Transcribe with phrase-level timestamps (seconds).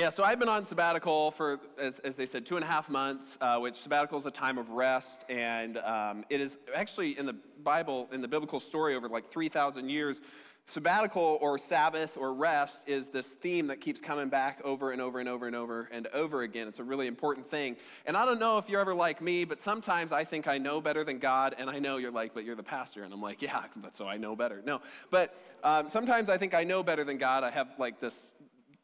[0.00, 2.88] Yeah, so I've been on sabbatical for, as, as they said, two and a half
[2.88, 5.26] months, uh, which sabbatical is a time of rest.
[5.28, 9.90] And um, it is actually in the Bible, in the biblical story over like 3,000
[9.90, 10.22] years,
[10.64, 15.20] sabbatical or Sabbath or rest is this theme that keeps coming back over and over
[15.20, 16.66] and over and over and over again.
[16.66, 17.76] It's a really important thing.
[18.06, 20.80] And I don't know if you're ever like me, but sometimes I think I know
[20.80, 21.54] better than God.
[21.58, 23.02] And I know you're like, but you're the pastor.
[23.02, 24.62] And I'm like, yeah, but so I know better.
[24.64, 24.80] No,
[25.10, 27.44] but um, sometimes I think I know better than God.
[27.44, 28.32] I have like this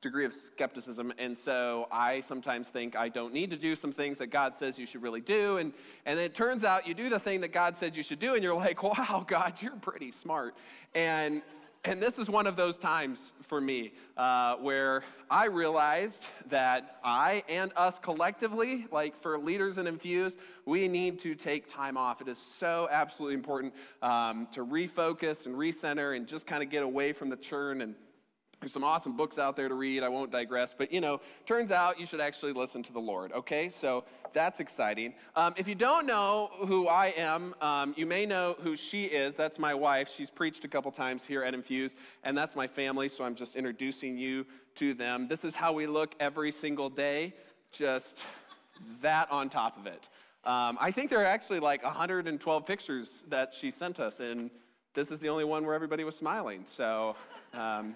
[0.03, 1.13] degree of skepticism.
[1.19, 4.79] And so I sometimes think I don't need to do some things that God says
[4.79, 5.57] you should really do.
[5.57, 5.73] And,
[6.05, 8.43] and it turns out you do the thing that God said you should do, and
[8.43, 10.55] you're like, wow, God, you're pretty smart.
[10.95, 11.43] And,
[11.85, 17.43] and this is one of those times for me uh, where I realized that I
[17.49, 22.21] and us collectively, like for leaders and Infuse, we need to take time off.
[22.21, 26.83] It is so absolutely important um, to refocus and recenter and just kind of get
[26.83, 27.95] away from the churn and
[28.67, 30.03] there's some awesome books out there to read.
[30.03, 30.75] I won't digress.
[30.77, 33.69] But, you know, turns out you should actually listen to the Lord, okay?
[33.69, 35.15] So that's exciting.
[35.37, 39.37] Um, if you don't know who I am, um, you may know who she is.
[39.37, 40.11] That's my wife.
[40.13, 43.55] She's preached a couple times here at Infuse, and that's my family, so I'm just
[43.55, 45.29] introducing you to them.
[45.29, 47.35] This is how we look every single day,
[47.71, 48.19] just
[49.01, 50.09] that on top of it.
[50.43, 54.51] Um, I think there are actually like 112 pictures that she sent us, and
[54.93, 56.65] this is the only one where everybody was smiling.
[56.65, 57.15] So,
[57.55, 57.95] um,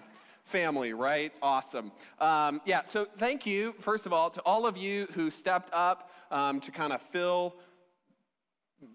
[0.51, 1.31] family, right?
[1.41, 1.91] Awesome.
[2.19, 6.11] Um, yeah, so thank you, first of all, to all of you who stepped up
[6.29, 7.55] um, to kind of fill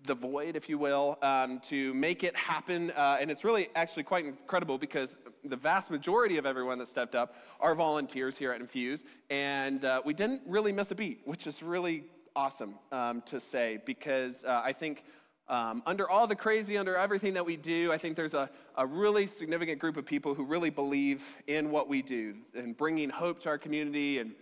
[0.05, 2.91] the void, if you will, um, to make it happen.
[2.91, 7.15] Uh, and it's really actually quite incredible because the vast majority of everyone that stepped
[7.15, 9.05] up are volunteers here at Infuse.
[9.31, 12.05] And uh, we didn't really miss a beat, which is really
[12.35, 15.05] awesome um, to say because uh, I think
[15.49, 18.87] um, under all the crazy, under everything that we do, I think there's a, a
[18.87, 23.41] really significant group of people who really believe in what we do and bringing hope
[23.41, 24.33] to our community and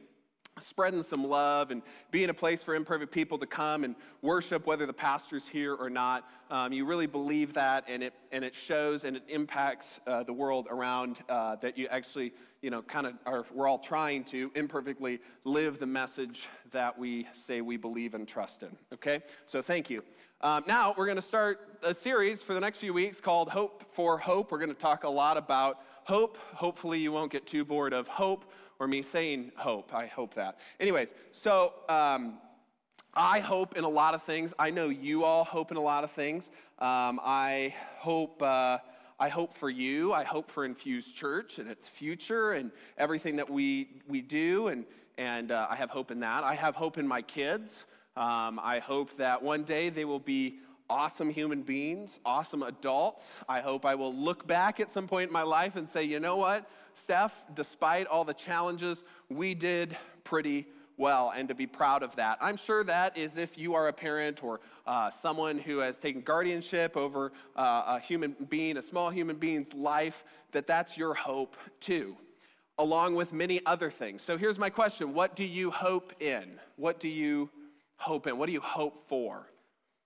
[0.60, 4.86] spreading some love and being a place for imperfect people to come and worship, whether
[4.86, 6.28] the pastor's here or not.
[6.50, 10.32] Um, you really believe that, and it, and it shows and it impacts uh, the
[10.32, 12.32] world around uh, that you actually,
[12.62, 17.26] you know, kind of are, we're all trying to imperfectly live the message that we
[17.32, 18.76] say we believe and trust in.
[18.92, 19.22] Okay?
[19.46, 20.02] So thank you.
[20.44, 23.82] Um, now, we're going to start a series for the next few weeks called Hope
[23.88, 24.52] for Hope.
[24.52, 26.36] We're going to talk a lot about hope.
[26.52, 29.94] Hopefully, you won't get too bored of hope or me saying hope.
[29.94, 30.58] I hope that.
[30.78, 32.34] Anyways, so um,
[33.14, 34.52] I hope in a lot of things.
[34.58, 36.50] I know you all hope in a lot of things.
[36.78, 38.42] Um, I hope.
[38.42, 38.80] Uh,
[39.18, 40.12] I hope for you.
[40.12, 44.66] I hope for Infuse Church and its future and everything that we, we do.
[44.66, 44.84] And,
[45.16, 46.44] and uh, I have hope in that.
[46.44, 47.86] I have hope in my kids.
[48.16, 50.58] Um, I hope that one day they will be
[50.88, 53.38] awesome human beings, awesome adults.
[53.48, 56.20] I hope I will look back at some point in my life and say, you
[56.20, 60.66] know what, Steph, despite all the challenges, we did pretty
[60.96, 62.38] well and to be proud of that.
[62.40, 66.20] I'm sure that is if you are a parent or uh, someone who has taken
[66.20, 71.56] guardianship over uh, a human being, a small human being's life, that that's your hope
[71.80, 72.16] too,
[72.78, 74.22] along with many other things.
[74.22, 76.60] So here's my question What do you hope in?
[76.76, 77.50] What do you
[77.96, 78.38] hope in?
[78.38, 79.48] What do you hope for?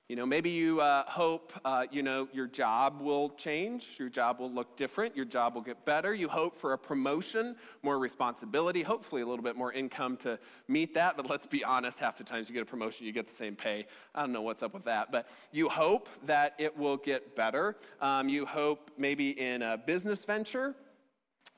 [0.08, 4.40] You know, maybe you uh, hope, uh, you know, your job will change, your job
[4.40, 6.14] will look different, your job will get better.
[6.14, 10.94] You hope for a promotion, more responsibility, hopefully a little bit more income to meet
[10.94, 11.18] that.
[11.18, 13.54] But let's be honest, half the times you get a promotion, you get the same
[13.54, 13.86] pay.
[14.14, 15.12] I don't know what's up with that.
[15.12, 17.76] But you hope that it will get better.
[18.00, 20.74] Um, you hope maybe in a business venture,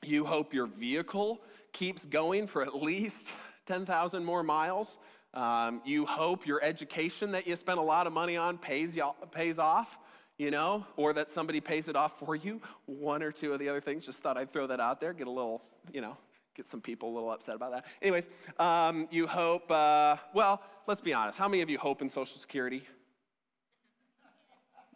[0.03, 3.27] you hope your vehicle keeps going for at least
[3.65, 4.97] 10,000 more miles.
[5.33, 8.97] Um, you hope your education that you spent a lot of money on pays,
[9.31, 9.97] pays off,
[10.37, 12.61] you know, or that somebody pays it off for you.
[12.85, 14.05] One or two of the other things.
[14.05, 15.61] Just thought I'd throw that out there, get a little,
[15.93, 16.17] you know,
[16.55, 17.85] get some people a little upset about that.
[18.01, 21.37] Anyways, um, you hope, uh, well, let's be honest.
[21.37, 22.83] How many of you hope in Social Security?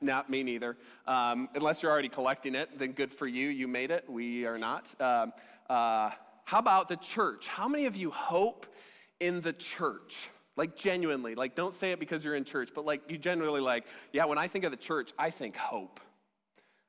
[0.02, 0.76] Not me neither.
[1.08, 3.48] Um, unless you're already collecting it, then good for you.
[3.48, 4.10] You made it.
[4.10, 4.94] We are not.
[5.00, 5.32] Um,
[5.70, 6.12] uh,
[6.44, 7.48] how about the church?
[7.48, 8.68] How many of you hope
[9.20, 10.30] in the church.
[10.58, 13.86] Like genuinely, like don't say it because you're in church, but like you generally like,
[14.14, 16.00] yeah, when I think of the church, I think hope.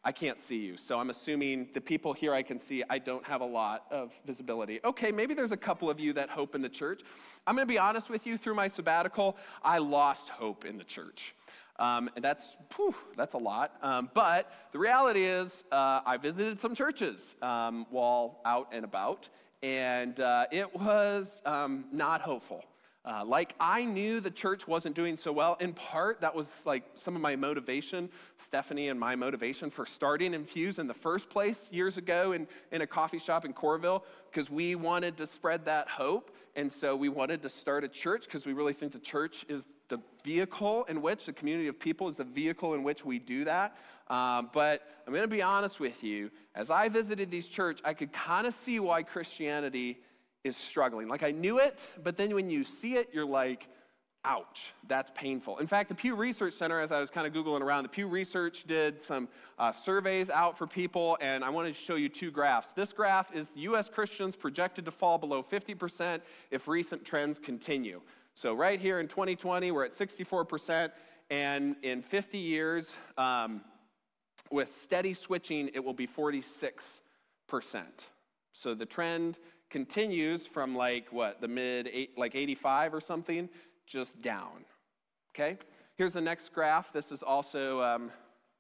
[0.05, 0.77] I can't see you.
[0.77, 4.13] So I'm assuming the people here I can see, I don't have a lot of
[4.25, 4.79] visibility.
[4.85, 7.01] Okay, maybe there's a couple of you that hope in the church.
[7.45, 10.85] I'm going to be honest with you, through my sabbatical, I lost hope in the
[10.85, 11.35] church.
[11.81, 13.73] Um, and that's, whew, that's a lot.
[13.83, 19.29] Um, but the reality is, uh, I visited some churches um, while out and about,
[19.63, 22.65] and uh, it was um, not hopeful.
[23.07, 25.57] Uh, like I knew the church wasn't doing so well.
[25.61, 30.35] In part, that was like some of my motivation, Stephanie and my motivation for starting
[30.35, 34.51] Infuse in the first place years ago in, in a coffee shop in Coralville, because
[34.51, 36.35] we wanted to spread that hope.
[36.57, 39.67] And so we wanted to start a church because we really think the church is
[39.89, 43.45] the vehicle in which, the community of people is the vehicle in which we do
[43.45, 43.77] that.
[44.09, 46.31] Um, but I'm going to be honest with you.
[46.57, 49.99] As I visited these church, I could kind of see why Christianity
[50.47, 51.09] is struggling.
[51.09, 53.69] Like I knew it, but then when you see it, you're like,
[54.25, 55.59] ouch, that's painful.
[55.59, 58.09] In fact, the Pew Research Center, as I was kind of Googling around, the Pew
[58.09, 59.29] Research did some
[59.59, 62.73] uh, surveys out for people, and I wanted to show you two graphs.
[62.73, 63.89] This graph is U.S.
[63.89, 66.21] Christians projected to fall below 50%
[66.51, 68.01] if recent trends continue.
[68.35, 70.91] So, right here in 2020, we're at 64%,
[71.31, 73.63] and in 50 years, um,
[74.51, 77.01] with steady switching, it will be 46%.
[78.53, 79.39] So, the trend
[79.71, 83.49] continues from like what, the mid, eight, like 85 or something,
[83.87, 84.65] just down.
[85.35, 85.59] Okay?
[85.97, 86.93] Here's the next graph.
[86.93, 88.11] This is also um,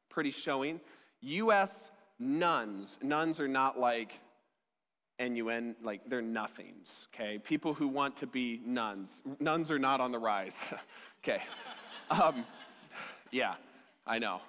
[0.08, 0.80] pretty showing.
[1.20, 2.98] US nuns.
[3.02, 4.20] Nuns are not like
[5.18, 7.38] NUN, like they're nothings, okay?
[7.38, 9.22] People who want to be nuns.
[9.40, 10.60] Nuns are not on the rise,
[11.24, 11.42] okay?
[12.10, 12.44] Um,
[13.30, 13.54] yeah,
[14.06, 14.40] I know.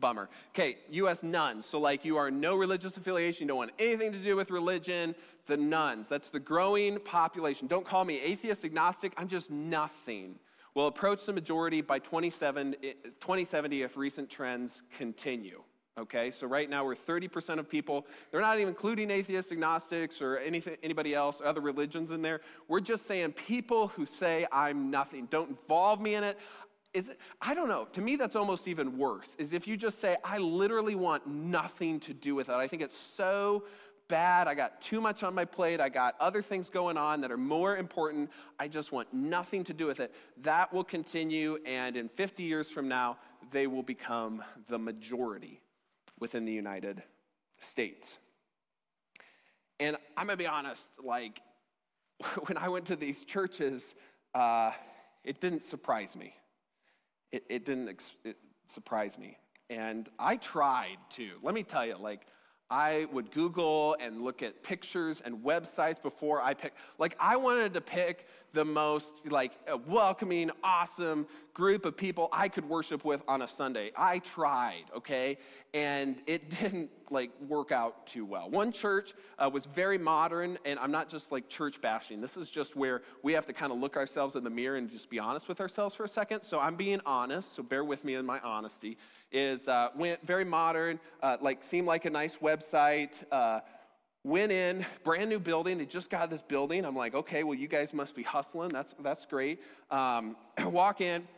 [0.00, 0.28] Bummer.
[0.50, 1.66] Okay, US nuns.
[1.66, 5.14] So, like, you are no religious affiliation, you don't want anything to do with religion.
[5.46, 6.08] The nuns.
[6.08, 7.68] that's the growing population.
[7.68, 10.36] Don't call me atheist, agnostic, I'm just nothing.
[10.74, 15.62] We'll approach the majority by 2070 eh, if recent trends continue.
[15.96, 18.04] Okay, so right now we're 30% of people.
[18.32, 22.40] They're not even including atheists, agnostics, or anything, anybody else, other religions in there.
[22.66, 26.36] We're just saying people who say, I'm nothing, don't involve me in it.
[26.94, 27.86] Is it, I don't know.
[27.92, 31.98] To me, that's almost even worse, is if you just say, I literally want nothing
[32.00, 32.54] to do with it.
[32.54, 33.64] I think it's so
[34.06, 34.46] bad.
[34.46, 35.80] I got too much on my plate.
[35.80, 38.30] I got other things going on that are more important.
[38.60, 40.14] I just want nothing to do with it.
[40.42, 43.18] That will continue, and in 50 years from now,
[43.50, 45.60] they will become the majority
[46.20, 47.02] within the United
[47.60, 48.18] States.
[49.80, 51.40] And I'm gonna be honest, like,
[52.46, 53.94] when I went to these churches,
[54.32, 54.70] uh,
[55.24, 56.34] it didn't surprise me.
[57.34, 58.36] It, it didn't ex- it
[58.66, 59.38] surprise me.
[59.68, 61.30] And I tried to.
[61.42, 62.28] Let me tell you, like,
[62.70, 66.78] I would Google and look at pictures and websites before I picked.
[66.96, 72.48] Like, I wanted to pick the most like uh, welcoming, awesome group of people I
[72.48, 73.92] could worship with on a Sunday.
[73.96, 75.38] I tried, okay,
[75.72, 78.50] and it didn't like work out too well.
[78.50, 82.20] One church uh, was very modern, and I'm not just like church bashing.
[82.20, 84.90] This is just where we have to kind of look ourselves in the mirror and
[84.90, 86.42] just be honest with ourselves for a second.
[86.42, 87.54] So I'm being honest.
[87.54, 88.98] So bear with me in my honesty.
[89.30, 93.60] Is uh, went very modern, uh, like seemed like a nice website uh,
[94.26, 95.76] Went in, brand new building.
[95.76, 96.86] They just got this building.
[96.86, 98.70] I'm like, okay, well, you guys must be hustling.
[98.70, 99.60] That's, that's great.
[99.90, 101.28] Um, walk in,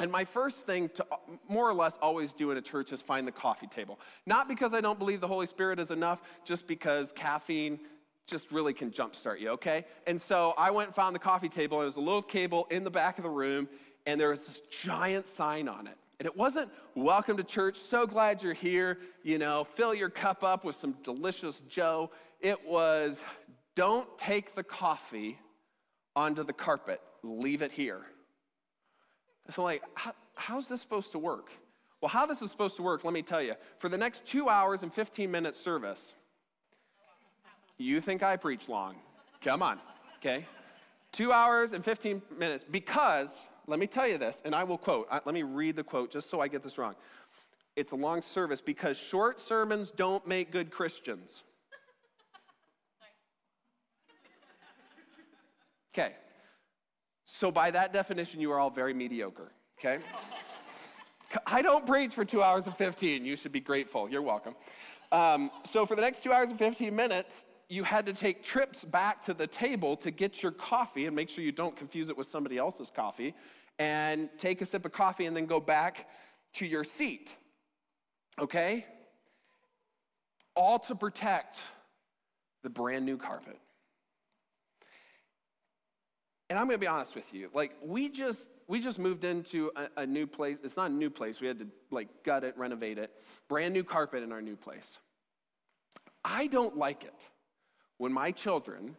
[0.00, 1.06] and my first thing to
[1.48, 3.98] more or less always do in a church is find the coffee table.
[4.26, 7.80] Not because I don't believe the Holy Spirit is enough, just because caffeine
[8.26, 9.84] just really can jumpstart you, okay?
[10.06, 11.78] And so I went and found the coffee table.
[11.78, 13.68] There was a little cable in the back of the room,
[14.06, 15.96] and there was this giant sign on it.
[16.20, 20.44] And it wasn't, welcome to church, so glad you're here, you know, fill your cup
[20.44, 22.10] up with some delicious Joe.
[22.40, 23.22] It was,
[23.74, 25.38] don't take the coffee
[26.14, 28.02] onto the carpet, leave it here.
[29.50, 31.50] So, like, how, how's this supposed to work?
[32.00, 33.54] Well, how this is supposed to work, let me tell you.
[33.78, 36.12] For the next two hours and 15 minutes service,
[37.76, 38.96] you think I preach long.
[39.40, 39.80] Come on,
[40.18, 40.46] okay?
[41.12, 43.32] Two hours and 15 minutes because
[43.66, 45.08] let me tell you this, and I will quote.
[45.10, 46.94] Let me read the quote just so I get this wrong.
[47.76, 51.44] It's a long service because short sermons don't make good Christians.
[55.92, 56.14] Okay.
[57.30, 60.02] So, by that definition, you are all very mediocre, okay?
[61.46, 63.24] I don't preach for two hours and 15.
[63.26, 64.08] You should be grateful.
[64.08, 64.54] You're welcome.
[65.12, 68.82] Um, so, for the next two hours and 15 minutes, you had to take trips
[68.82, 72.16] back to the table to get your coffee and make sure you don't confuse it
[72.16, 73.34] with somebody else's coffee
[73.78, 76.08] and take a sip of coffee and then go back
[76.54, 77.36] to your seat.
[78.40, 78.86] Okay?
[80.56, 81.58] All to protect
[82.62, 83.58] the brand new carpet.
[86.50, 87.48] And I'm going to be honest with you.
[87.52, 90.58] Like we just we just moved into a, a, new place.
[90.62, 91.40] It's not a new place.
[91.40, 93.10] We had to like gut it, renovate it.
[93.48, 94.98] Brand new carpet in our new place.
[96.24, 97.26] I don't like it
[97.96, 98.96] when my children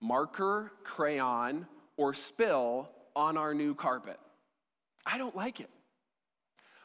[0.00, 1.66] marker, crayon,
[1.96, 4.18] or spill on our new carpet.
[5.06, 5.70] I don't like it.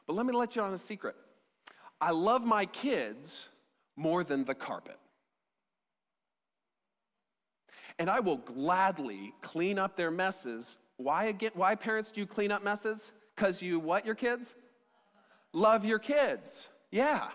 [0.08, 1.15] But let me let you on a secret.
[2.01, 3.50] I love my kids
[3.96, 4.98] more than the carpet.
[8.00, 10.77] And I will gladly clean up their messes.
[10.98, 11.51] Why again?
[11.53, 13.12] Why parents do you clean up messes?
[13.36, 14.56] Because you what your kids?
[15.53, 16.68] Love your kids.
[16.91, 17.27] Yeah.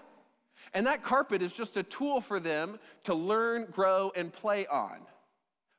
[0.73, 4.99] And that carpet is just a tool for them to learn, grow, and play on.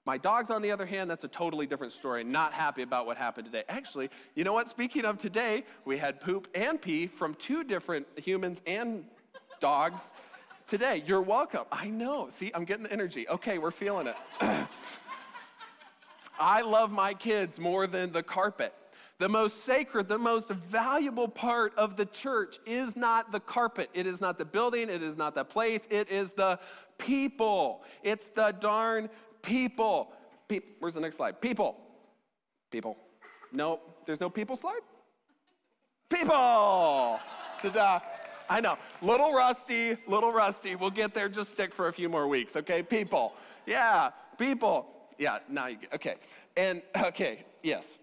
[0.06, 2.24] My dogs, on the other hand, that's a totally different story.
[2.24, 3.64] Not happy about what happened today.
[3.68, 4.70] Actually, you know what?
[4.70, 9.06] Speaking of today, we had poop and pee from two different humans and
[9.60, 10.02] dogs
[10.68, 11.04] today.
[11.06, 11.66] You're welcome.
[11.72, 12.30] I know.
[12.30, 13.28] See, I'm getting the energy.
[13.30, 14.16] Okay, we're feeling it.
[16.40, 18.74] I love my kids more than the carpet.
[19.18, 23.90] The most sacred, the most valuable part of the church is not the carpet.
[23.94, 24.90] It is not the building.
[24.90, 25.88] It is not the place.
[25.90, 26.60] It is the
[26.98, 27.84] people.
[28.04, 29.10] It's the darn
[29.42, 30.12] people.
[30.50, 31.40] Pe- Where's the next slide?
[31.40, 31.78] People.
[32.72, 32.98] People.
[33.54, 34.82] No, there's no people slide?
[36.10, 37.20] People.
[37.62, 38.00] Ta-da.
[38.50, 38.78] I know.
[39.02, 40.76] Little rusty, little rusty.
[40.76, 41.30] We'll get there.
[41.30, 42.84] Just stick for a few more weeks, okay?
[42.84, 43.34] People.
[43.66, 44.88] Yeah, people.
[45.18, 46.16] Yeah, now you get, okay.
[46.58, 47.98] And, okay, yes.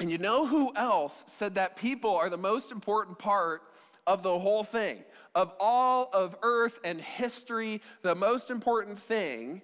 [0.00, 3.62] And you know who else said that people are the most important part
[4.06, 5.04] of the whole thing?
[5.34, 9.62] Of all of earth and history, the most important thing,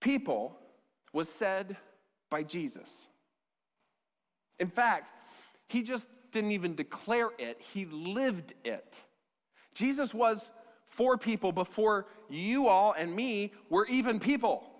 [0.00, 0.56] people,
[1.12, 1.76] was said
[2.30, 3.06] by Jesus.
[4.58, 5.10] In fact,
[5.68, 9.00] he just didn't even declare it, he lived it.
[9.72, 10.50] Jesus was
[10.86, 14.70] for people before you all and me were even people.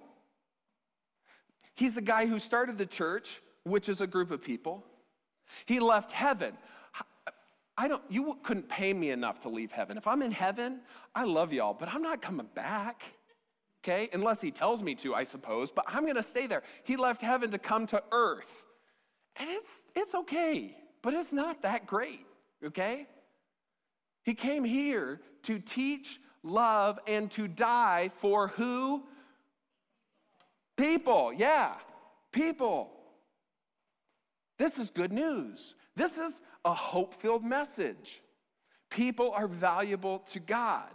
[1.75, 4.85] He's the guy who started the church which is a group of people.
[5.67, 6.57] He left heaven.
[7.77, 9.97] I don't, you couldn't pay me enough to leave heaven.
[9.97, 10.81] If I'm in heaven,
[11.15, 13.03] I love y'all, but I'm not coming back.
[13.83, 14.09] Okay?
[14.13, 16.63] Unless he tells me to, I suppose, but I'm to stay there.
[16.85, 18.67] He left heaven to come to earth.
[19.37, 22.27] And it's, it's okay, but it's not that great.
[22.65, 23.07] Okay?
[24.25, 29.03] He came here to teach, love, and to die for who?
[30.79, 31.33] People.
[31.33, 31.75] Yeah,
[32.33, 32.91] people.
[34.59, 35.75] This is good news.
[35.95, 38.23] This is a hope filled message.
[38.89, 40.89] People are valuable to God.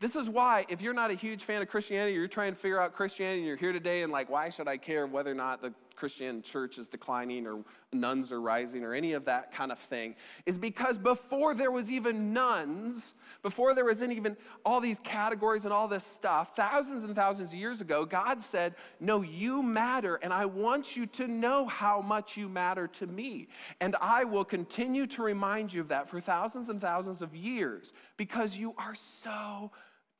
[0.00, 2.80] This is why, if you're not a huge fan of Christianity, you're trying to figure
[2.80, 5.62] out Christianity, and you're here today and like, why should I care whether or not
[5.62, 9.78] the Christian church is declining or nuns are rising or any of that kind of
[9.78, 10.14] thing,
[10.46, 15.72] is because before there was even nuns, before there was even all these categories and
[15.72, 20.32] all this stuff, thousands and thousands of years ago, God said, No, you matter, and
[20.32, 23.48] I want you to know how much you matter to me.
[23.80, 27.92] And I will continue to remind you of that for thousands and thousands of years
[28.16, 29.70] because you are so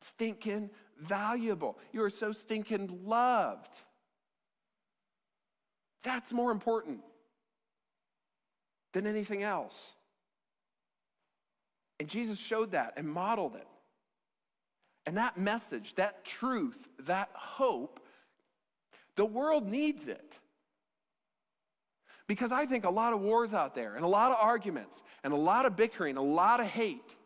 [0.01, 1.79] stinking valuable.
[1.93, 3.73] You are so stinking loved.
[6.03, 7.01] That's more important
[8.93, 9.91] than anything else.
[12.01, 13.67] And Jesus showed that and modeled it.
[15.07, 18.01] And that message, that truth, that hope,
[19.17, 20.39] the world needs it.
[22.27, 25.33] Because I think a lot of wars out there, and a lot of arguments, and
[25.33, 27.17] a lot of bickering, a lot of hate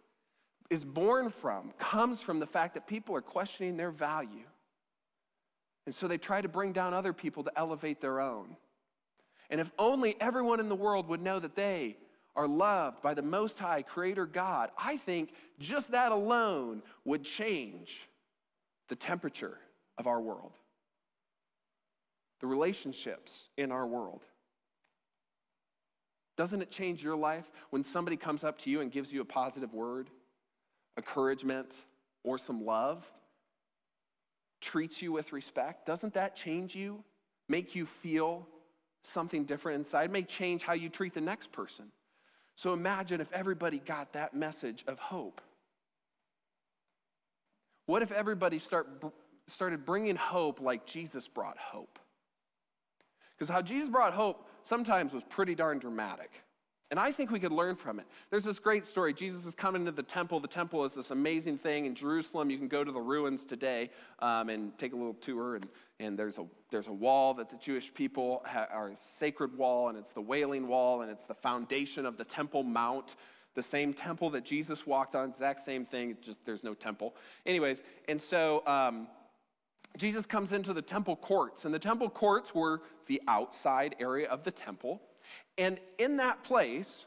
[0.71, 4.47] is born from, comes from the fact that people are questioning their value.
[5.85, 8.57] And so they try to bring down other people to elevate their own.
[9.51, 11.97] And if only everyone in the world would know that they
[12.35, 18.09] are loved by the Most High Creator God, I think just that alone would change
[18.89, 19.59] the temperature
[19.99, 20.53] of our world,
[22.41, 24.23] the relationships in our world.
[26.37, 29.25] Doesn't it change your life when somebody comes up to you and gives you a
[29.25, 30.11] positive word,
[30.99, 31.73] encouragement,
[32.25, 33.11] or some love?
[34.61, 35.87] Treats you with respect?
[35.87, 37.03] Doesn't that change you?
[37.49, 38.47] Make you feel
[39.07, 41.87] something different inside, may change how you treat the next person.
[42.55, 45.41] So imagine if everybody got that message of hope.
[47.87, 48.89] What if everybody start,
[49.47, 51.99] started bringing hope like Jesus brought hope?
[53.37, 56.31] Because how Jesus brought hope sometimes was pretty darn dramatic.
[56.91, 58.07] And I think we could learn from it.
[58.31, 59.13] There's this great story.
[59.13, 60.39] Jesus is coming to the temple.
[60.39, 62.49] The temple is this amazing thing in Jerusalem.
[62.49, 63.91] You can go to the ruins today
[64.21, 65.57] um, and take a little tour.
[65.57, 65.67] And,
[65.99, 69.99] and there's, a, there's a wall that the Jewish people are a sacred wall, and
[69.99, 73.17] it's the Wailing Wall, and it's the foundation of the Temple Mount.
[73.55, 77.17] The same temple that Jesus walked on, exact same thing, just there's no temple.
[77.47, 79.09] Anyways, and so um,
[79.97, 84.45] Jesus comes into the temple courts, and the temple courts were the outside area of
[84.45, 85.01] the temple.
[85.59, 87.07] And in that place,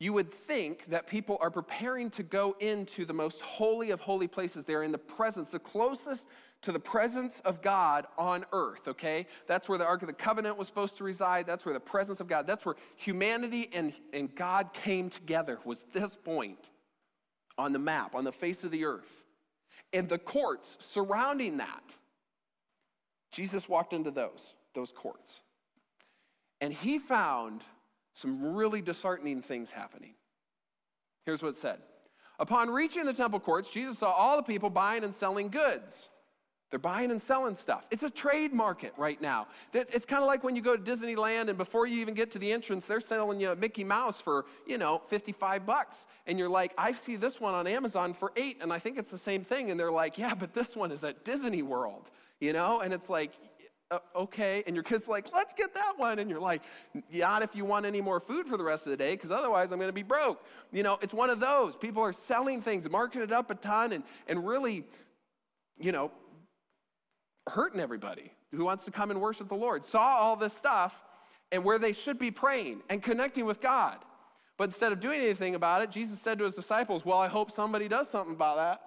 [0.00, 4.28] you would think that people are preparing to go into the most holy of holy
[4.28, 4.64] places.
[4.64, 6.26] They're in the presence, the closest
[6.62, 9.26] to the presence of God on earth, okay?
[9.46, 11.46] That's where the Ark of the Covenant was supposed to reside.
[11.46, 15.84] That's where the presence of God, that's where humanity and, and God came together, was
[15.92, 16.70] this point
[17.56, 19.22] on the map, on the face of the earth.
[19.92, 21.96] And the courts surrounding that
[23.32, 25.40] Jesus walked into those, those courts.
[26.60, 27.62] And he found
[28.12, 30.14] some really disheartening things happening.
[31.24, 31.78] Here's what it said
[32.38, 36.08] Upon reaching the temple courts, Jesus saw all the people buying and selling goods.
[36.70, 37.86] They're buying and selling stuff.
[37.90, 39.46] It's a trade market right now.
[39.72, 42.38] It's kind of like when you go to Disneyland and before you even get to
[42.38, 46.04] the entrance, they're selling you a Mickey Mouse for, you know, 55 bucks.
[46.26, 49.10] And you're like, I see this one on Amazon for eight, and I think it's
[49.10, 49.70] the same thing.
[49.70, 52.80] And they're like, yeah, but this one is at Disney World, you know?
[52.80, 53.32] And it's like,
[53.90, 54.62] uh, okay.
[54.66, 56.18] And your kid's like, let's get that one.
[56.18, 56.62] And you're like,
[57.12, 59.72] not if you want any more food for the rest of the day, because otherwise
[59.72, 60.44] I'm going to be broke.
[60.72, 61.76] You know, it's one of those.
[61.76, 64.84] People are selling things, marking it up a ton, and, and really,
[65.80, 66.10] you know,
[67.48, 69.84] hurting everybody who wants to come and worship the Lord.
[69.84, 71.02] Saw all this stuff
[71.50, 73.98] and where they should be praying and connecting with God.
[74.58, 77.50] But instead of doing anything about it, Jesus said to his disciples, Well, I hope
[77.50, 78.80] somebody does something about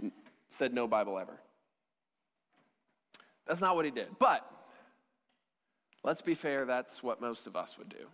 [0.00, 0.12] that.
[0.48, 1.38] Said no Bible ever.
[3.50, 4.06] That's not what he did.
[4.20, 4.48] But
[6.04, 8.06] let's be fair, that's what most of us would do.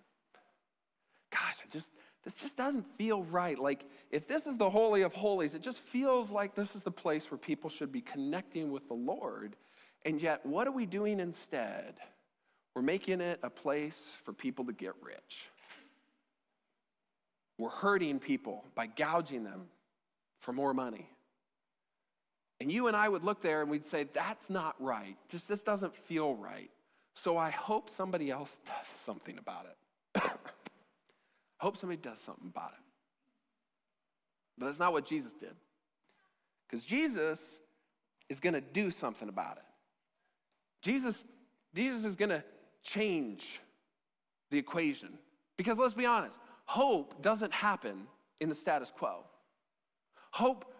[1.30, 1.90] Gosh, I just
[2.24, 3.58] this just doesn't feel right.
[3.58, 6.90] Like if this is the holy of holies, it just feels like this is the
[6.90, 9.56] place where people should be connecting with the Lord.
[10.06, 11.96] And yet, what are we doing instead?
[12.74, 15.50] We're making it a place for people to get rich.
[17.58, 19.66] We're hurting people by gouging them
[20.40, 21.10] for more money.
[22.60, 25.16] And you and I would look there and we'd say, that's not right.
[25.28, 26.70] Just this doesn't feel right.
[27.14, 30.22] So I hope somebody else does something about it.
[30.22, 30.30] I
[31.58, 32.84] hope somebody does something about it.
[34.58, 35.54] But that's not what Jesus did.
[36.68, 37.58] Because Jesus
[38.28, 39.62] is going to do something about it.
[40.82, 41.24] Jesus,
[41.74, 42.42] Jesus is going to
[42.82, 43.60] change
[44.50, 45.18] the equation.
[45.56, 48.06] Because let's be honest, hope doesn't happen
[48.40, 49.24] in the status quo.
[50.32, 50.72] Hope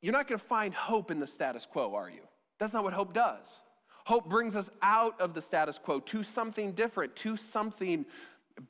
[0.00, 2.22] you're not going to find hope in the status quo, are you?
[2.58, 3.46] That's not what hope does.
[4.04, 8.06] Hope brings us out of the status quo to something different, to something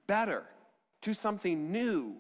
[0.07, 0.45] better,
[1.03, 2.15] to something new.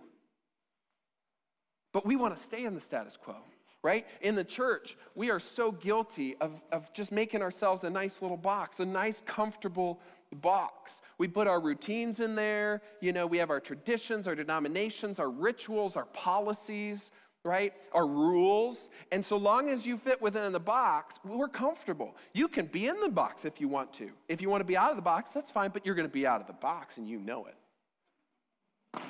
[1.92, 3.36] But we want to stay in the status quo,
[3.82, 4.06] right?
[4.20, 8.36] In the church, we are so guilty of, of just making ourselves a nice little
[8.36, 9.98] box, a nice, comfortable
[10.42, 11.00] box.
[11.16, 15.30] We put our routines in there, you know, we have our traditions, our denominations, our
[15.30, 17.10] rituals, our policies,
[17.46, 17.72] right?
[17.92, 18.88] Our rules.
[19.12, 22.16] And so long as you fit within the box, we're comfortable.
[22.34, 24.10] You can be in the box if you want to.
[24.28, 26.12] If you want to be out of the box, that's fine, but you're going to
[26.12, 29.00] be out of the box and you know it.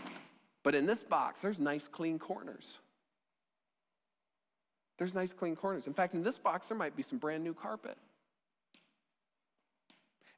[0.63, 2.79] But in this box, there's nice, clean corners.
[4.99, 5.87] There's nice, clean corners.
[5.87, 7.97] In fact, in this box, there might be some brand new carpet.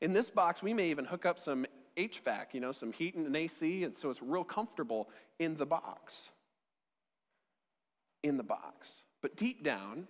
[0.00, 3.26] In this box, we may even hook up some HVAC, you know, some heat and
[3.26, 5.08] an AC, and so it's real comfortable
[5.38, 6.28] in the box
[8.22, 8.90] in the box.
[9.22, 10.06] But deep down,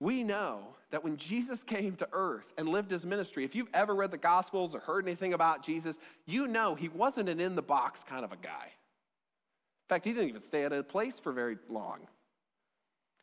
[0.00, 3.94] we know that when Jesus came to earth and lived his ministry, if you've ever
[3.94, 7.62] read the Gospels or heard anything about Jesus, you know he wasn't an in the
[7.62, 8.66] box kind of a guy.
[8.66, 12.00] In fact, he didn't even stay at a place for very long.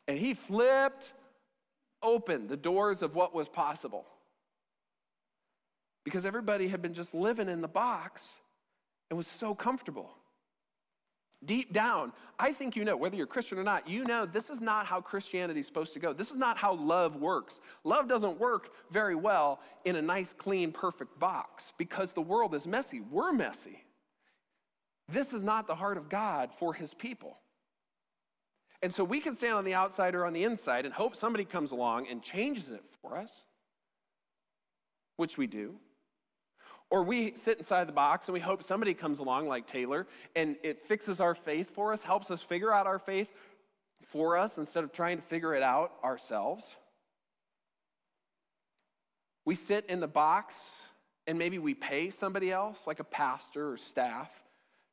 [0.08, 1.12] And he flipped
[2.02, 4.06] open the doors of what was possible.
[6.04, 8.26] Because everybody had been just living in the box
[9.10, 10.10] and was so comfortable.
[11.44, 14.60] Deep down, I think you know, whether you're Christian or not, you know this is
[14.60, 16.12] not how Christianity is supposed to go.
[16.12, 17.60] This is not how love works.
[17.82, 22.66] Love doesn't work very well in a nice, clean, perfect box because the world is
[22.66, 23.00] messy.
[23.00, 23.84] We're messy.
[25.08, 27.38] This is not the heart of God for his people.
[28.82, 31.44] And so we can stand on the outside or on the inside and hope somebody
[31.44, 33.44] comes along and changes it for us,
[35.16, 35.76] which we do.
[36.90, 40.56] Or we sit inside the box and we hope somebody comes along like Taylor and
[40.64, 43.32] it fixes our faith for us, helps us figure out our faith
[44.02, 46.74] for us instead of trying to figure it out ourselves.
[49.44, 50.82] We sit in the box
[51.26, 54.28] and maybe we pay somebody else, like a pastor or staff,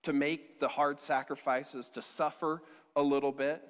[0.04, 2.62] to make the hard sacrifices, to suffer
[2.96, 3.62] a little bit,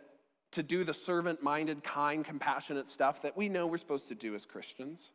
[0.51, 4.35] to do the servant minded, kind, compassionate stuff that we know we're supposed to do
[4.35, 5.11] as Christians.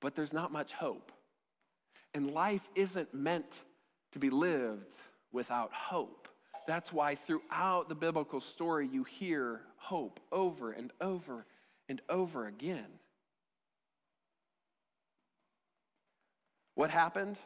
[0.00, 1.12] But there's not much hope.
[2.14, 3.52] And life isn't meant
[4.12, 4.94] to be lived
[5.32, 6.28] without hope.
[6.66, 11.44] That's why throughout the biblical story, you hear hope over and over
[11.88, 12.86] and over again.
[16.74, 17.36] What happened?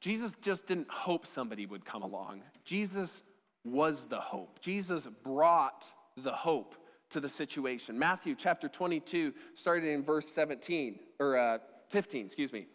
[0.00, 2.42] Jesus just didn't hope somebody would come along.
[2.64, 3.22] Jesus
[3.64, 4.60] was the hope.
[4.60, 6.76] Jesus brought the hope
[7.10, 7.98] to the situation.
[7.98, 12.66] Matthew chapter 22, starting in verse 17, or uh, 15, excuse me.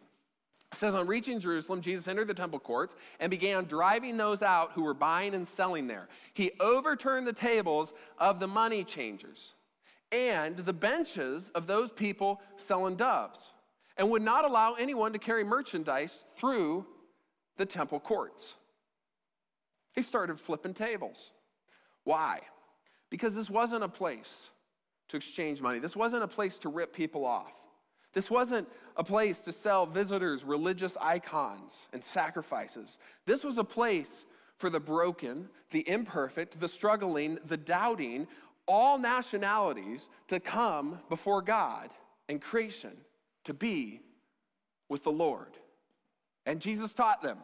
[0.71, 4.71] It says, On reaching Jerusalem, Jesus entered the temple courts and began driving those out
[4.71, 6.07] who were buying and selling there.
[6.33, 9.53] He overturned the tables of the money changers
[10.11, 13.51] and the benches of those people selling doves,
[13.97, 16.85] and would not allow anyone to carry merchandise through
[17.57, 18.55] the temple courts.
[19.93, 21.31] He started flipping tables.
[22.03, 22.41] Why?
[23.09, 24.49] Because this wasn't a place
[25.09, 25.79] to exchange money.
[25.79, 27.51] This wasn't a place to rip people off.
[28.13, 32.97] This wasn't a place to sell visitors religious icons and sacrifices.
[33.25, 34.25] This was a place
[34.57, 38.27] for the broken, the imperfect, the struggling, the doubting,
[38.67, 41.89] all nationalities to come before God
[42.29, 42.91] and creation
[43.45, 44.01] to be
[44.87, 45.57] with the Lord.
[46.45, 47.37] And Jesus taught them.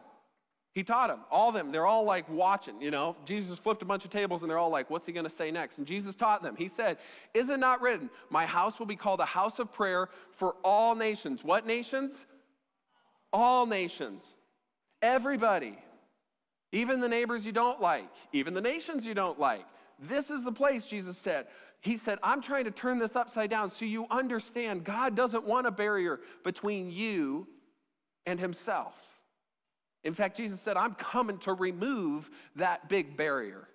[0.74, 1.72] He taught them, all them.
[1.72, 3.16] They're all like watching, you know.
[3.24, 5.50] Jesus flipped a bunch of tables and they're all like, what's he going to say
[5.50, 5.78] next?
[5.78, 6.54] And Jesus taught them.
[6.56, 6.98] He said,
[7.34, 10.94] Is it not written, My house will be called a house of prayer for all
[10.94, 11.42] nations?
[11.42, 12.26] What nations?
[13.32, 14.34] All nations.
[15.02, 15.78] Everybody.
[16.70, 19.64] Even the neighbors you don't like, even the nations you don't like.
[19.98, 21.46] This is the place, Jesus said.
[21.80, 25.66] He said, I'm trying to turn this upside down so you understand God doesn't want
[25.66, 27.46] a barrier between you
[28.26, 29.07] and Himself.
[30.08, 33.68] In fact, Jesus said, I'm coming to remove that big barrier.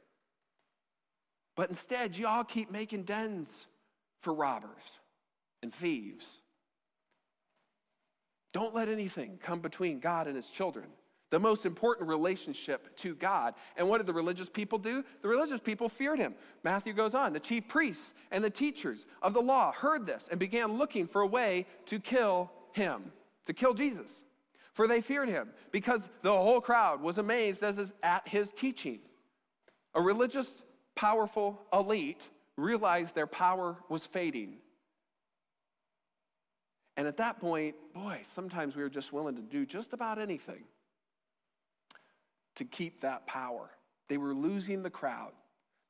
[1.56, 3.68] But instead, y'all keep making dens
[4.20, 5.00] for robbers
[5.62, 6.40] and thieves.
[8.52, 10.86] Don't let anything come between God and his children.
[11.30, 13.54] The most important relationship to God.
[13.78, 15.06] And what did the religious people do?
[15.22, 16.34] The religious people feared him.
[16.64, 17.34] Matthew goes on.
[17.34, 21.22] The chief priests and the teachers of the law heard this and began looking for
[21.22, 23.12] a way to kill him,
[23.46, 24.23] to kill Jesus
[24.74, 29.00] for they feared him, because the whole crowd was amazed at his teaching.
[29.96, 30.52] A religious,
[30.96, 34.58] powerful elite realized their power was fading.
[36.98, 40.64] And at that point, boy, sometimes we were just willing to do just about anything
[42.56, 43.70] to keep that power.
[44.10, 45.32] They were losing the crowd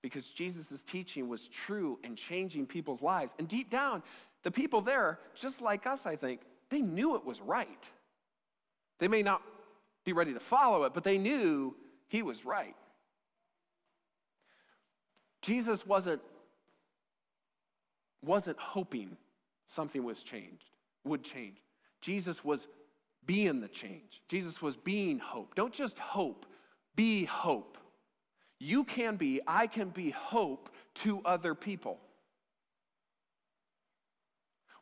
[0.01, 3.33] because Jesus' teaching was true and changing people's lives.
[3.39, 4.03] And deep down,
[4.43, 7.89] the people there, just like us, I think, they knew it was right.
[8.99, 9.41] They may not
[10.05, 11.75] be ready to follow it, but they knew
[12.07, 12.75] he was right.
[15.41, 16.21] Jesus wasn't,
[18.21, 19.17] wasn't hoping
[19.65, 20.69] something was changed,
[21.03, 21.57] would change.
[22.01, 22.67] Jesus was
[23.25, 24.21] being the change.
[24.27, 25.55] Jesus was being hope.
[25.55, 26.45] Don't just hope,
[26.95, 27.77] be hope.
[28.59, 31.99] You can be, I can be hope to other people.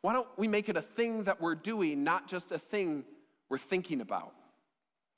[0.00, 3.04] Why don't we make it a thing that we're doing, not just a thing
[3.52, 4.32] we're thinking about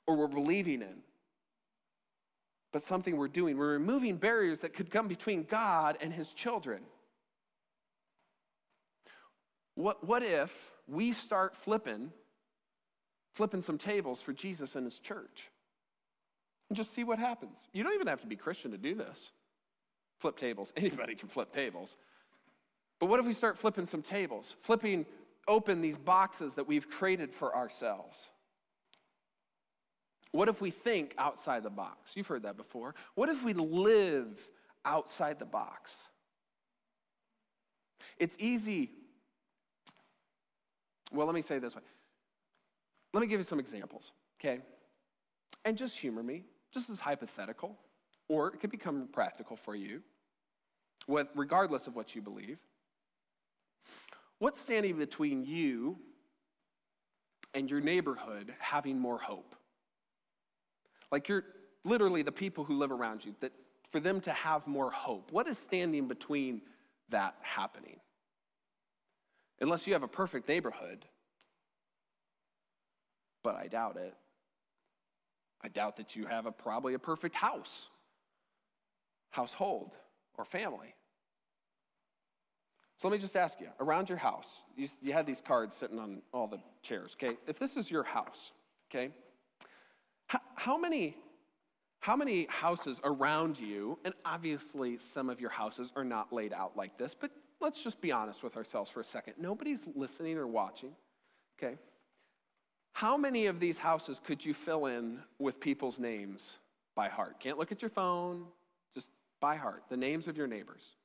[0.07, 0.97] or we're believing in,
[2.73, 3.57] but something we're doing.
[3.57, 6.81] We're removing barriers that could come between God and his children.
[9.75, 10.51] What, what if
[10.85, 12.11] we start flipping,
[13.35, 15.49] flipping some tables for Jesus and his church?
[16.69, 17.55] And just see what happens.
[17.71, 19.31] You don't even have to be Christian to do this.
[20.19, 20.73] Flip tables.
[20.77, 21.95] Anybody can flip tables.
[22.99, 24.57] But what if we start flipping some tables?
[24.59, 25.05] Flipping
[25.47, 28.27] open these boxes that we've created for ourselves?
[30.31, 32.11] What if we think outside the box?
[32.15, 32.93] You've heard that before.
[33.15, 34.49] What if we live
[34.83, 35.93] outside the box?
[38.17, 38.91] It's easy.
[41.11, 41.81] Well, let me say this way.
[43.13, 44.59] Let me give you some examples, okay?
[45.63, 47.77] And just humor me, just as hypothetical,
[48.27, 50.01] or it could become practical for you,
[51.07, 52.59] regardless of what you believe.
[54.39, 55.97] What's standing between you
[57.53, 59.55] and your neighborhood having more hope?
[61.11, 61.45] Like you're
[61.83, 63.53] literally the people who live around you, that
[63.91, 65.31] for them to have more hope.
[65.31, 66.61] What is standing between
[67.09, 67.99] that happening?
[69.61, 71.05] Unless you have a perfect neighborhood,
[73.43, 74.13] but I doubt it.
[75.61, 77.89] I doubt that you have a, probably a perfect house,
[79.31, 79.91] household,
[80.37, 80.93] or family.
[82.97, 85.99] So let me just ask you around your house, you, you had these cards sitting
[85.99, 87.37] on all the chairs, okay?
[87.45, 88.53] If this is your house,
[88.89, 89.11] okay,
[90.27, 91.17] how, how, many,
[91.99, 96.77] how many houses around you, and obviously some of your houses are not laid out
[96.77, 99.33] like this, but let's just be honest with ourselves for a second.
[99.37, 100.91] Nobody's listening or watching,
[101.59, 101.77] okay?
[102.93, 106.53] How many of these houses could you fill in with people's names
[106.95, 107.41] by heart?
[107.41, 108.45] Can't look at your phone,
[108.93, 110.95] just by heart, the names of your neighbors.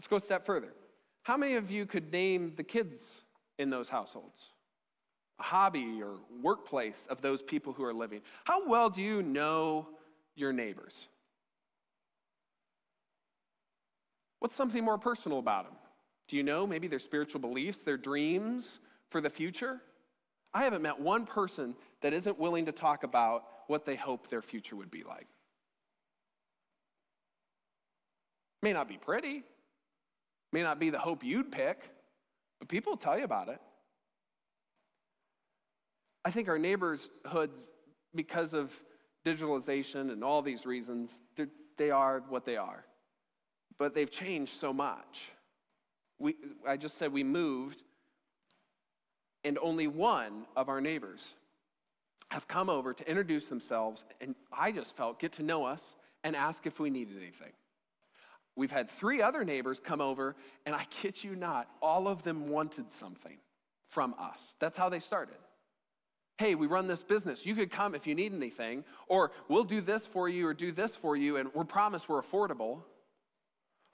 [0.00, 0.72] Let's go a step further.
[1.24, 3.20] How many of you could name the kids
[3.58, 4.54] in those households?
[5.38, 8.22] A hobby or workplace of those people who are living?
[8.44, 9.90] How well do you know
[10.34, 11.08] your neighbors?
[14.38, 15.74] What's something more personal about them?
[16.28, 19.82] Do you know maybe their spiritual beliefs, their dreams for the future?
[20.54, 24.40] I haven't met one person that isn't willing to talk about what they hope their
[24.40, 25.26] future would be like.
[28.62, 29.44] May not be pretty,
[30.52, 31.90] May not be the hope you'd pick,
[32.58, 33.60] but people tell you about it.
[36.24, 37.70] I think our neighborhoods,
[38.14, 38.72] because of
[39.24, 41.22] digitalization and all these reasons,
[41.76, 42.84] they are what they are.
[43.78, 45.30] But they've changed so much.
[46.18, 46.34] We,
[46.66, 47.82] I just said we moved,
[49.44, 51.36] and only one of our neighbors
[52.30, 56.36] have come over to introduce themselves, and I just felt get to know us and
[56.36, 57.52] ask if we needed anything.
[58.60, 62.50] We've had three other neighbors come over, and I kid you not, all of them
[62.50, 63.38] wanted something
[63.88, 64.54] from us.
[64.58, 65.38] That's how they started.
[66.36, 67.46] Hey, we run this business.
[67.46, 70.72] You could come if you need anything, or we'll do this for you or do
[70.72, 72.82] this for you, and we promise we're affordable.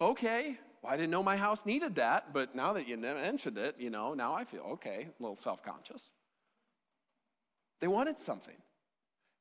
[0.00, 3.76] Okay, well, I didn't know my house needed that, but now that you mentioned it,
[3.79, 6.11] you know, now I feel okay, a little self conscious.
[7.81, 8.57] They wanted something.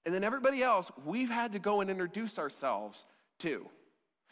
[0.05, 3.07] And then everybody else, we've had to go and introduce ourselves
[3.39, 3.67] to.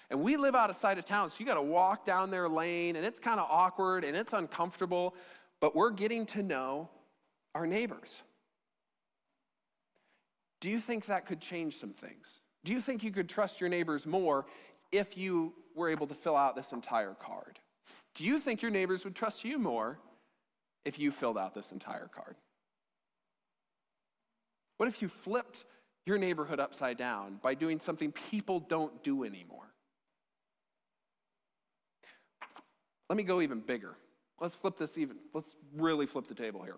[0.10, 2.50] And we live out of sight of town, so you got to walk down their
[2.50, 5.16] lane, and it's kind of awkward and it's uncomfortable,
[5.60, 6.90] but we're getting to know
[7.56, 8.22] our neighbors.
[10.62, 12.42] Do you think that could change some things?
[12.64, 14.46] Do you think you could trust your neighbors more
[14.92, 17.60] if you were able to fill out this entire card?
[18.16, 20.00] Do you think your neighbors would trust you more
[20.86, 22.36] if you filled out this entire card?
[24.78, 25.66] What if you flipped
[26.06, 29.63] your neighborhood upside down by doing something people don't do anymore?
[33.10, 33.96] Let me go even bigger.
[34.40, 36.78] Let's flip this even, let's really flip the table here.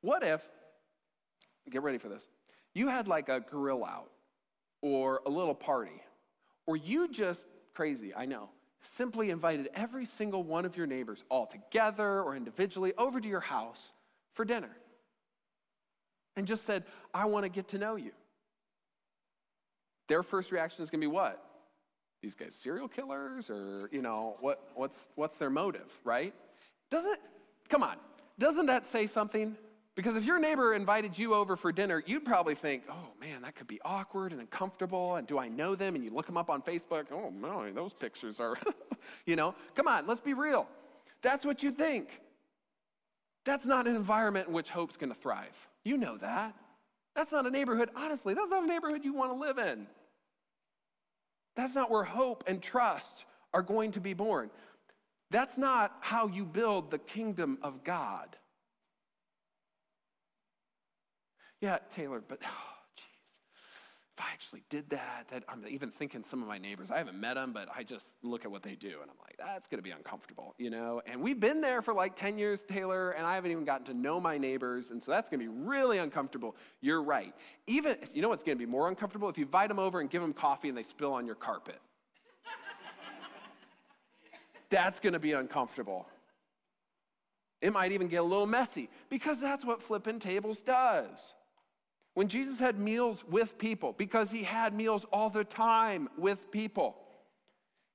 [0.00, 0.42] What if,
[1.70, 2.26] get ready for this,
[2.74, 4.10] you had like a grill out
[4.82, 6.02] or a little party,
[6.66, 8.50] or you just, crazy, I know,
[8.82, 13.40] simply invited every single one of your neighbors, all together or individually, over to your
[13.40, 13.92] house
[14.32, 14.70] for dinner
[16.36, 18.12] and just said, I want to get to know you.
[20.08, 21.44] Their first reaction is going to be what?
[22.20, 26.34] These guys serial killers or, you know, what, what's, what's their motive, right?
[26.90, 27.18] Doesn't,
[27.68, 27.96] come on,
[28.38, 29.56] doesn't that say something?
[29.94, 33.54] Because if your neighbor invited you over for dinner, you'd probably think, oh man, that
[33.54, 35.16] could be awkward and uncomfortable.
[35.16, 35.94] And do I know them?
[35.94, 37.06] And you look them up on Facebook.
[37.12, 38.56] Oh no, those pictures are,
[39.26, 40.68] you know, come on, let's be real.
[41.22, 42.20] That's what you'd think.
[43.44, 45.68] That's not an environment in which hope's to thrive.
[45.84, 46.54] You know that.
[47.14, 49.86] That's not a neighborhood, honestly, that's not a neighborhood you want to live in.
[51.56, 54.50] That's not where hope and trust are going to be born.
[55.30, 58.36] That's not how you build the kingdom of God.
[61.60, 62.48] Yeah, Taylor, but oh,
[64.20, 67.34] I actually did that, that I'm even thinking some of my neighbors, I haven't met
[67.34, 69.82] them, but I just look at what they do and I'm like, that's going to
[69.82, 71.00] be uncomfortable, you know?
[71.06, 73.94] And we've been there for like 10 years, Taylor, and I haven't even gotten to
[73.94, 74.90] know my neighbors.
[74.90, 76.56] And so that's going to be really uncomfortable.
[76.80, 77.34] You're right.
[77.66, 79.28] Even, you know what's going to be more uncomfortable?
[79.28, 81.78] If you invite them over and give them coffee and they spill on your carpet.
[84.70, 86.06] that's going to be uncomfortable.
[87.60, 91.34] It might even get a little messy because that's what flipping tables does.
[92.20, 96.94] When Jesus had meals with people, because he had meals all the time with people,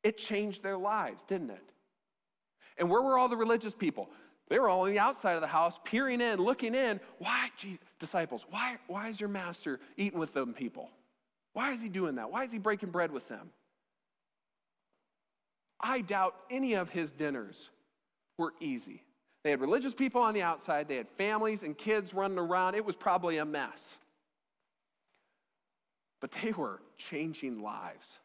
[0.02, 1.62] it changed their lives, didn't it?
[2.80, 4.10] And where were all the religious people?
[4.50, 7.02] They were all on the outside of the house, peering in, looking in.
[7.20, 10.90] Why, Jesus, disciples, why, why is your master eating with them people?
[11.54, 12.32] Why is he doing that?
[12.32, 13.52] Why is he breaking bread with them?
[15.80, 17.70] I doubt any of his dinners
[18.40, 19.04] were easy.
[19.44, 22.74] They had religious people on the outside, they had families and kids running around.
[22.74, 24.00] It was probably a mess
[26.26, 28.18] but they were changing lives.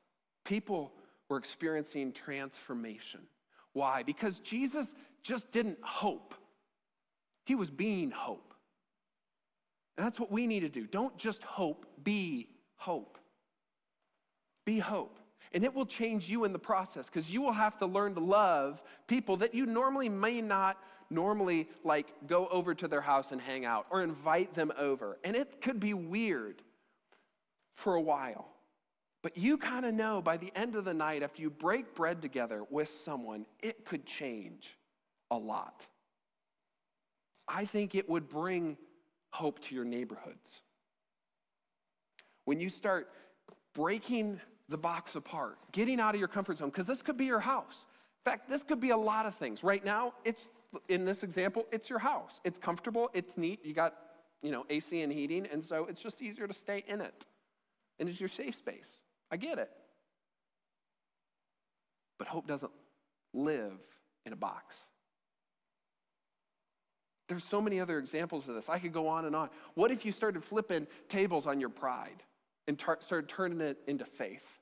[0.47, 0.91] People
[1.29, 3.21] were experiencing transformation.
[3.75, 4.05] Why?
[4.05, 6.35] Because Jesus just didn't hope,
[7.45, 8.55] he was being hope.
[9.99, 10.87] And that's what we need to do.
[10.87, 13.19] Don't just hope, be hope.
[14.65, 15.19] Be hope.
[15.53, 18.21] And it will change you in the process because you will have to learn to
[18.21, 20.79] love people that you normally may not
[21.11, 25.19] normally like go over to their house and hang out or invite them over.
[25.23, 26.63] And it could be weird
[27.75, 28.49] for a while.
[29.23, 32.23] But you kind of know by the end of the night, if you break bread
[32.23, 34.77] together with someone, it could change
[35.31, 35.87] a lot.
[37.47, 38.79] I think it would bring
[39.31, 40.63] hope to your neighborhoods.
[42.45, 43.09] When you start
[43.75, 47.41] breaking the box apart, getting out of your comfort zone, because this could be your
[47.41, 47.85] house.
[48.25, 49.63] In fact, this could be a lot of things.
[49.63, 50.49] Right now, it's
[50.89, 52.41] in this example, it's your house.
[52.45, 53.95] It's comfortable, it's neat, you got,
[54.43, 57.27] you know, AC and heating, and so it's just easier to stay in it
[58.01, 58.99] and it's your safe space.
[59.31, 59.71] I get it.
[62.19, 62.73] But hope doesn't
[63.33, 63.79] live
[64.27, 64.81] in a box.
[67.29, 68.69] There's so many other examples of this.
[68.69, 69.51] I could go on and on.
[69.75, 72.25] What if you started flipping tables on your pride
[72.67, 74.59] and tar- started turning it into faith?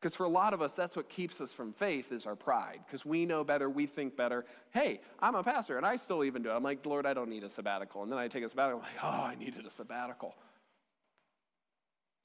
[0.00, 2.80] Because for a lot of us, that's what keeps us from faith is our pride.
[2.86, 4.44] Because we know better, we think better.
[4.70, 6.54] Hey, I'm a pastor, and I still even do it.
[6.54, 8.02] I'm like, Lord, I don't need a sabbatical.
[8.02, 8.80] And then I take a sabbatical.
[8.80, 10.34] I'm like, oh, I needed a sabbatical.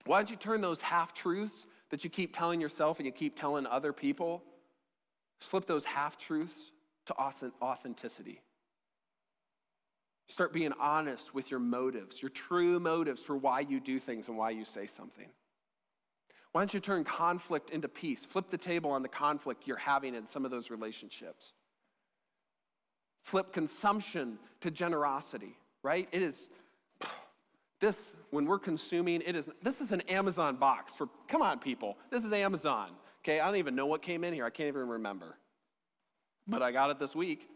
[0.05, 3.39] Why don't you turn those half truths that you keep telling yourself and you keep
[3.39, 4.43] telling other people,
[5.39, 6.71] flip those half truths
[7.07, 8.41] to authenticity?
[10.27, 14.37] Start being honest with your motives, your true motives for why you do things and
[14.37, 15.27] why you say something.
[16.51, 18.25] Why don't you turn conflict into peace?
[18.25, 21.53] Flip the table on the conflict you're having in some of those relationships.
[23.23, 26.07] Flip consumption to generosity, right?
[26.11, 26.49] It is
[27.79, 31.97] this when we're consuming, it is this is an Amazon box for come on people.
[32.09, 32.91] This is Amazon.
[33.23, 34.45] Okay, I don't even know what came in here.
[34.45, 35.37] I can't even remember.
[36.47, 37.47] But I got it this week.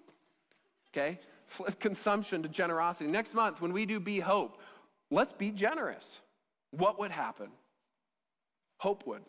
[0.92, 1.20] Okay?
[1.48, 3.10] Flip consumption to generosity.
[3.10, 4.60] Next month when we do be hope,
[5.10, 6.20] let's be generous.
[6.72, 7.50] What would happen?
[8.78, 9.24] Hope would.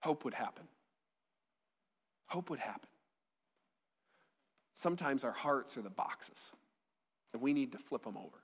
[0.00, 0.64] Hope would happen.
[2.26, 2.88] Hope would happen.
[4.76, 6.52] Sometimes our hearts are the boxes,
[7.32, 8.43] and we need to flip them over.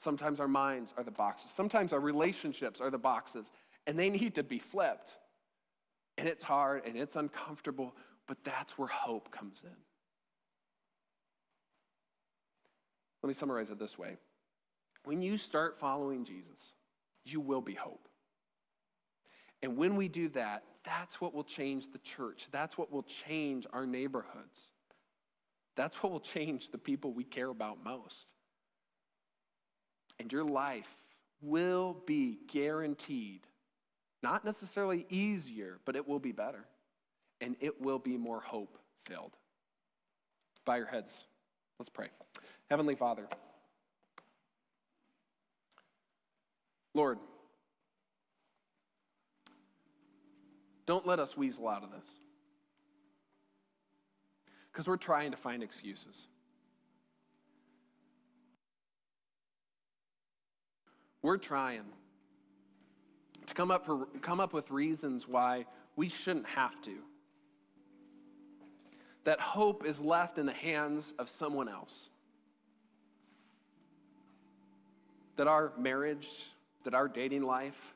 [0.00, 1.50] Sometimes our minds are the boxes.
[1.50, 3.52] Sometimes our relationships are the boxes,
[3.86, 5.14] and they need to be flipped.
[6.16, 7.94] And it's hard and it's uncomfortable,
[8.26, 9.76] but that's where hope comes in.
[13.22, 14.16] Let me summarize it this way
[15.04, 16.74] when you start following Jesus,
[17.24, 18.08] you will be hope.
[19.62, 22.48] And when we do that, that's what will change the church.
[22.50, 24.70] That's what will change our neighborhoods.
[25.76, 28.28] That's what will change the people we care about most.
[30.20, 30.96] And your life
[31.42, 33.40] will be guaranteed,
[34.22, 36.64] not necessarily easier, but it will be better.
[37.40, 39.32] And it will be more hope filled.
[40.64, 41.26] Bow your heads.
[41.80, 42.08] Let's pray.
[42.68, 43.26] Heavenly Father,
[46.94, 47.18] Lord,
[50.90, 52.18] Don't let us weasel out of this.
[54.72, 56.26] Because we're trying to find excuses.
[61.22, 61.84] We're trying
[63.46, 66.96] to come up, for, come up with reasons why we shouldn't have to.
[69.24, 72.08] That hope is left in the hands of someone else.
[75.36, 76.28] That our marriage,
[76.84, 77.94] that our dating life,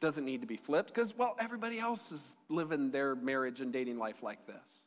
[0.00, 3.98] doesn't need to be flipped because, well, everybody else is living their marriage and dating
[3.98, 4.82] life like this.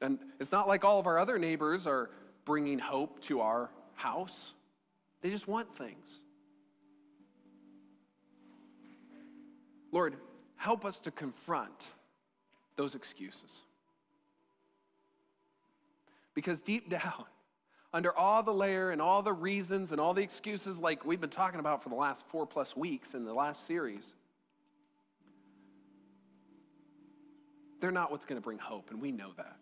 [0.00, 2.10] And it's not like all of our other neighbors are
[2.44, 4.52] bringing hope to our house,
[5.22, 6.20] they just want things.
[9.94, 10.16] Lord,
[10.56, 11.88] help us to confront
[12.76, 13.62] those excuses.
[16.34, 17.24] Because deep down,
[17.92, 21.30] under all the layer and all the reasons and all the excuses, like we've been
[21.30, 24.12] talking about for the last four plus weeks in the last series,
[27.84, 29.56] They're not what's going to bring hope, and we know that.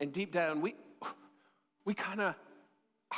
[0.00, 0.74] And deep down, we,
[1.84, 2.34] we kind of,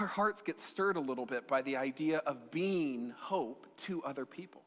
[0.01, 4.25] our hearts get stirred a little bit by the idea of being hope to other
[4.25, 4.63] people.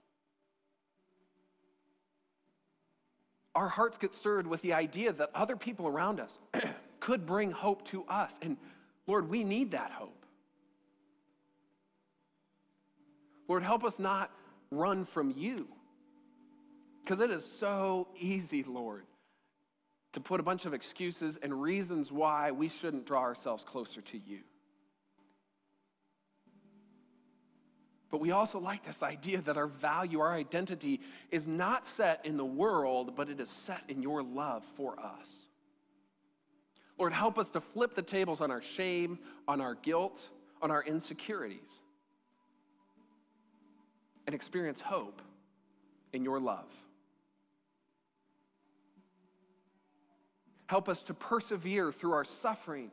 [3.56, 6.38] Our hearts get stirred with the idea that other people around us
[7.00, 8.38] could bring hope to us.
[8.42, 8.58] And
[9.08, 10.26] Lord, we need that hope.
[13.48, 14.32] Lord, help us not
[14.70, 15.68] run from you.
[17.04, 19.04] Because it is so easy, Lord,
[20.14, 24.18] to put a bunch of excuses and reasons why we shouldn't draw ourselves closer to
[24.18, 24.40] you.
[28.12, 31.00] But we also like this idea that our value, our identity
[31.32, 35.48] is not set in the world, but it is set in your love for us.
[37.00, 40.20] Lord, help us to flip the tables on our shame, on our guilt,
[40.62, 41.80] on our insecurities,
[44.28, 45.22] and experience hope
[46.12, 46.70] in your love.
[50.68, 52.92] Help us to persevere through our suffering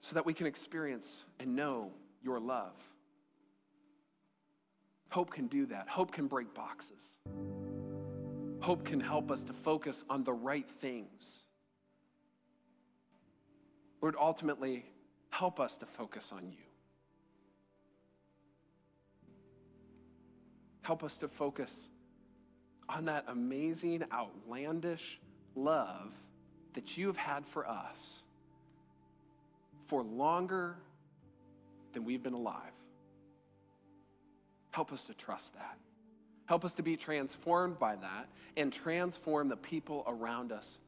[0.00, 1.90] so that we can experience and know
[2.22, 2.74] your love.
[5.10, 5.88] Hope can do that.
[5.88, 7.12] Hope can break boxes.
[8.60, 11.42] Hope can help us to focus on the right things.
[14.00, 14.84] Lord, ultimately,
[15.30, 16.64] help us to focus on you.
[20.82, 21.88] Help us to focus
[22.88, 25.20] on that amazing, outlandish,
[25.54, 26.12] love
[26.74, 28.22] that you have had for us
[29.86, 30.76] for longer
[31.92, 32.72] than we've been alive.
[34.70, 35.78] Help us to trust that.
[36.46, 40.78] Help us to be transformed by that and transform the people around us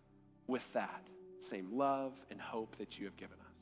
[0.46, 1.02] with that
[1.38, 3.54] same love and hope that you have given us.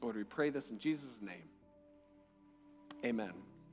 [0.00, 1.48] Lord, we pray this in Jesus' name.
[3.04, 3.32] Amen.